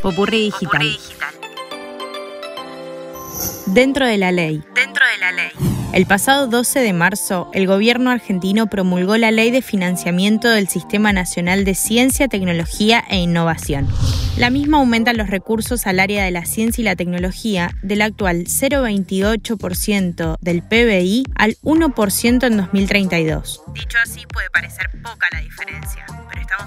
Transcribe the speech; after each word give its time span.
Popurrí 0.00 0.44
digital. 0.44 0.98
Dentro 3.66 4.06
de 4.06 4.16
la 4.16 4.32
ley. 4.32 4.62
Dentro 4.74 5.04
de 5.06 5.18
la 5.18 5.32
ley. 5.32 5.50
El 5.92 6.06
pasado 6.06 6.46
12 6.46 6.80
de 6.80 6.92
marzo, 6.92 7.50
el 7.52 7.66
gobierno 7.66 8.10
argentino 8.10 8.68
promulgó 8.68 9.16
la 9.16 9.30
Ley 9.30 9.50
de 9.50 9.62
Financiamiento 9.62 10.48
del 10.48 10.66
Sistema 10.68 11.12
Nacional 11.12 11.64
de 11.64 11.74
Ciencia, 11.74 12.26
Tecnología 12.26 13.04
e 13.08 13.18
Innovación. 13.18 13.86
La 14.36 14.50
misma 14.50 14.78
aumenta 14.78 15.12
los 15.12 15.30
recursos 15.30 15.86
al 15.86 16.00
área 16.00 16.24
de 16.24 16.32
la 16.32 16.46
ciencia 16.46 16.82
y 16.82 16.84
la 16.84 16.96
tecnología 16.96 17.70
del 17.82 18.02
actual 18.02 18.46
0,28% 18.46 20.36
del 20.40 20.62
PBI 20.62 21.26
al 21.36 21.56
1% 21.62 22.46
en 22.46 22.56
2032. 22.56 23.62
Dicho 23.74 23.98
así, 24.02 24.26
puede 24.26 24.50
parecer 24.50 24.90
poca 25.00 25.28
la 25.30 25.40
diferencia, 25.40 26.04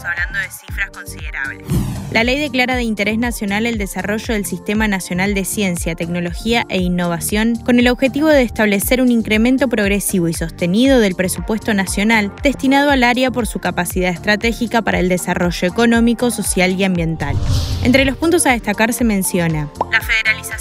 hablando 0.08 0.40
de 0.40 0.50
cifras 0.50 0.90
considerables. 0.92 1.68
La 2.12 2.24
ley 2.24 2.40
declara 2.40 2.76
de 2.76 2.84
interés 2.84 3.18
nacional 3.18 3.66
el 3.66 3.78
desarrollo 3.78 4.34
del 4.34 4.46
Sistema 4.46 4.88
Nacional 4.88 5.34
de 5.34 5.44
Ciencia, 5.44 5.94
Tecnología 5.94 6.66
e 6.70 6.78
Innovación 6.80 7.58
con 7.58 7.80
el 7.80 7.90
objetivo 7.90 8.30
de 8.30 8.44
establecer 8.44 9.02
un 9.02 9.12
incremento 9.12 9.68
progresivo 9.68 10.30
y 10.30 10.34
sostenido 10.34 11.00
del 11.00 11.16
presupuesto 11.16 11.74
nacional 11.74 12.34
destinado 12.42 12.92
al 12.92 13.04
área 13.04 13.30
por 13.30 13.46
su 13.46 13.60
capacidad 13.60 14.10
estratégica 14.10 14.82
para 14.82 15.00
el 15.00 15.10
desarrollo 15.10 15.68
económico, 15.68 16.32
social 16.32 16.80
y 16.80 16.86
ambiental. 16.86 17.36
Entre 17.84 18.06
los 18.06 18.16
puntos 18.16 18.46
a 18.46 18.52
destacar 18.52 18.94
se 18.94 19.04
menciona 19.04 19.70
la 19.92 20.02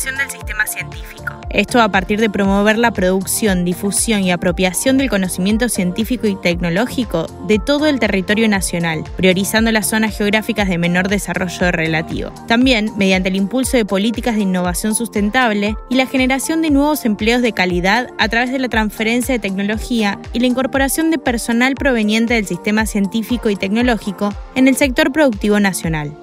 del 0.05 0.28
sistema 0.30 0.66
científico. 0.66 1.41
Esto 1.48 1.80
a 1.80 1.88
partir 1.88 2.20
de 2.20 2.28
promover 2.28 2.77
la 2.77 2.91
producción, 2.91 3.64
difusión 3.64 4.22
y 4.22 4.30
apropiación 4.30 4.98
del 4.98 5.09
conocimiento 5.09 5.70
científico 5.70 6.27
y 6.27 6.36
tecnológico 6.36 7.27
de 7.46 7.59
todo 7.59 7.86
el 7.86 7.98
territorio 7.98 8.46
nacional, 8.46 9.05
priorizando 9.16 9.72
las 9.72 9.88
zonas 9.88 10.16
geográficas 10.16 10.69
de 10.69 10.77
menor 10.77 11.09
desarrollo 11.09 11.72
relativo. 11.72 12.30
También 12.46 12.92
mediante 12.98 13.30
el 13.30 13.36
impulso 13.36 13.78
de 13.78 13.86
políticas 13.86 14.36
de 14.36 14.42
innovación 14.42 14.94
sustentable 14.94 15.77
y 15.89 15.94
la 15.94 16.06
generación 16.06 16.61
de 16.61 16.70
nuevos 16.70 17.06
empleos 17.06 17.41
de 17.41 17.52
calidad 17.52 18.11
a 18.19 18.28
través 18.28 18.52
de 18.52 18.58
la 18.58 18.69
transferencia 18.69 19.33
de 19.33 19.39
tecnología 19.39 20.19
y 20.34 20.41
la 20.41 20.47
incorporación 20.47 21.11
de 21.11 21.17
personal 21.17 21.74
proveniente 21.74 22.34
del 22.34 22.47
sistema 22.47 22.84
científico 22.84 23.48
y 23.48 23.56
tecnológico 23.56 24.28
en 24.55 24.69
el 24.69 24.77
sector 24.77 25.11
productivo 25.11 25.58
nacional. 25.58 26.14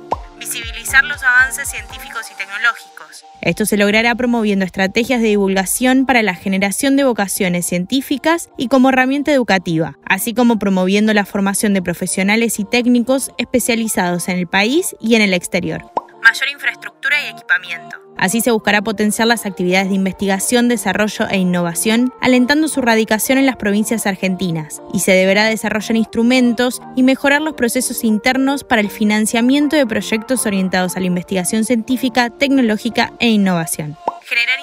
Visibilizar 0.44 1.06
los 1.06 1.24
avances 1.24 1.70
científicos 1.70 2.30
y 2.30 2.36
tecnológicos. 2.36 3.24
Esto 3.40 3.66
se 3.66 3.78
logrará 3.78 4.14
promoviendo 4.16 4.66
estrategias 4.66 5.22
de 5.22 5.30
divulgación 5.30 6.06
para 6.06 6.22
la 6.22 6.36
generación 6.36 6.98
de 6.98 7.06
vocaciones 7.06 7.66
científicas 7.66 8.50
y 8.58 8.68
como 8.68 8.90
herramienta 8.90 9.32
educativa, 9.32 9.98
así 10.06 10.34
como 10.34 10.60
promoviendo 10.60 11.14
la 11.14 11.24
formación 11.24 11.74
de 11.74 11.82
profesionales 11.82 12.60
y 12.60 12.66
técnicos 12.66 13.32
especializados 13.38 14.28
en 14.28 14.38
el 14.38 14.48
país 14.48 14.98
y 15.00 15.16
en 15.16 15.22
el 15.22 15.34
exterior. 15.34 15.93
Mayor 16.24 16.48
infraestructura 16.50 17.22
y 17.22 17.28
equipamiento. 17.28 17.98
Así 18.18 18.40
se 18.40 18.52
buscará 18.52 18.82
potenciar 18.82 19.28
las 19.28 19.46
actividades 19.46 19.90
de 19.90 19.96
investigación, 19.96 20.70
desarrollo 20.70 21.28
e 21.30 21.38
innovación, 21.38 22.14
alentando 22.22 22.70
su 22.70 22.82
radicación 22.82 23.38
en 23.38 23.46
las 23.46 23.58
provincias 23.58 24.08
argentinas, 24.08 24.82
y 24.94 25.00
se 25.00 25.12
deberá 25.12 25.46
desarrollar 25.46 25.98
instrumentos 25.98 26.82
y 26.96 27.04
mejorar 27.04 27.42
los 27.42 27.56
procesos 27.56 28.06
internos 28.06 28.64
para 28.64 28.82
el 28.82 28.90
financiamiento 28.90 29.76
de 29.76 29.86
proyectos 29.86 30.46
orientados 30.46 30.96
a 30.96 31.02
la 31.02 31.08
investigación 31.08 31.66
científica, 31.66 32.30
tecnológica 32.30 33.12
e 33.20 33.30
innovación 33.30 33.98
generar 34.34 34.60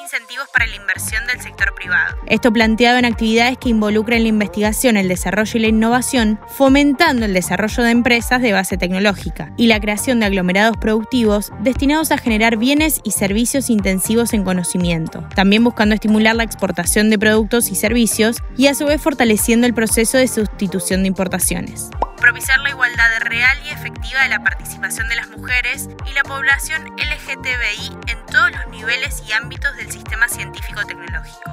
para 0.52 0.66
la 0.66 0.76
inversión 0.76 1.26
del 1.26 1.40
sector 1.40 1.74
privado. 1.74 2.16
Esto 2.26 2.52
planteado 2.52 2.98
en 2.98 3.04
actividades 3.04 3.58
que 3.58 3.68
involucren 3.68 4.22
la 4.22 4.28
investigación, 4.28 4.96
el 4.96 5.08
desarrollo 5.08 5.52
y 5.54 5.58
la 5.60 5.68
innovación, 5.68 6.38
fomentando 6.46 7.26
el 7.26 7.34
desarrollo 7.34 7.82
de 7.82 7.90
empresas 7.90 8.40
de 8.40 8.52
base 8.52 8.76
tecnológica 8.76 9.52
y 9.56 9.66
la 9.66 9.80
creación 9.80 10.20
de 10.20 10.26
aglomerados 10.26 10.76
productivos 10.76 11.52
destinados 11.60 12.12
a 12.12 12.18
generar 12.18 12.56
bienes 12.56 13.00
y 13.02 13.10
servicios 13.10 13.70
intensivos 13.70 14.32
en 14.32 14.44
conocimiento, 14.44 15.26
también 15.34 15.64
buscando 15.64 15.94
estimular 15.94 16.36
la 16.36 16.44
exportación 16.44 17.10
de 17.10 17.18
productos 17.18 17.70
y 17.70 17.74
servicios 17.74 18.36
y 18.56 18.68
a 18.68 18.74
su 18.74 18.86
vez 18.86 19.02
fortaleciendo 19.02 19.66
el 19.66 19.74
proceso 19.74 20.16
de 20.16 20.28
sustitución 20.28 21.02
de 21.02 21.08
importaciones 21.08 21.90
propiciar 22.20 22.60
la 22.60 22.70
igualdad 22.70 23.08
real 23.20 23.58
y 23.66 23.70
efectiva 23.70 24.22
de 24.22 24.28
la 24.28 24.44
participación 24.44 25.08
de 25.08 25.16
las 25.16 25.28
mujeres 25.28 25.88
y 26.08 26.14
la 26.14 26.22
población 26.22 26.84
LGTBI 26.96 28.12
en 28.12 28.26
todos 28.26 28.50
los 28.52 28.68
niveles 28.70 29.22
y 29.26 29.32
ámbitos 29.32 29.74
del 29.76 29.90
sistema 29.90 30.28
científico-tecnológico. 30.28 31.50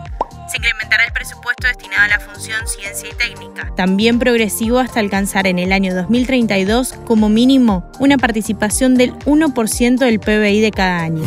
Se 0.51 0.57
incrementará 0.57 1.05
el 1.05 1.11
presupuesto 1.11 1.67
destinado 1.67 2.03
a 2.03 2.07
la 2.07 2.19
función 2.19 2.67
ciencia 2.67 3.09
y 3.09 3.13
técnica. 3.13 3.71
También 3.75 4.19
progresivo 4.19 4.79
hasta 4.79 4.99
alcanzar 4.99 5.47
en 5.47 5.59
el 5.59 5.71
año 5.71 5.95
2032 5.95 6.93
como 7.05 7.29
mínimo 7.29 7.89
una 7.99 8.17
participación 8.17 8.95
del 8.95 9.13
1% 9.19 9.97
del 9.97 10.19
PBI 10.19 10.61
de 10.61 10.71
cada 10.71 10.99
año. 10.99 11.23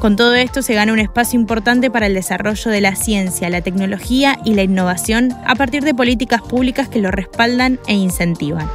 Con 0.00 0.14
todo 0.14 0.34
esto 0.34 0.62
se 0.62 0.74
gana 0.74 0.92
un 0.92 1.00
espacio 1.00 1.38
importante 1.38 1.90
para 1.90 2.06
el 2.06 2.14
desarrollo 2.14 2.70
de 2.70 2.80
la 2.80 2.94
ciencia, 2.94 3.50
la 3.50 3.62
tecnología 3.62 4.38
y 4.44 4.54
la 4.54 4.62
innovación 4.62 5.32
a 5.44 5.56
partir 5.56 5.82
de 5.82 5.92
políticas 5.92 6.40
públicas 6.40 6.88
que 6.88 7.00
lo 7.00 7.10
respaldan 7.10 7.80
e 7.88 7.94
incentivan. 7.94 8.70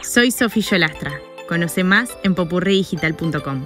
Soy 0.00 0.30
Sofía 0.30 0.62
Yolastra. 0.70 1.12
Conoce 1.48 1.82
más 1.82 2.10
en 2.22 2.34
popurridigital.com. 2.34 3.64